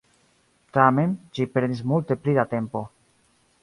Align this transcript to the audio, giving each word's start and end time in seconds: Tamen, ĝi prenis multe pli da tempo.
Tamen, 0.77 1.13
ĝi 1.39 1.47
prenis 1.59 1.85
multe 1.93 2.21
pli 2.25 2.39
da 2.43 2.51
tempo. 2.59 2.87